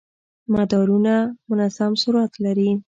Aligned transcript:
مدارونه 0.53 1.15
منظم 1.49 1.91
سرعت 2.01 2.33
لري. 2.45 2.71